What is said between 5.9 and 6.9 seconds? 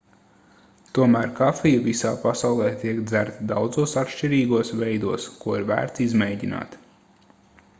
izmēģināt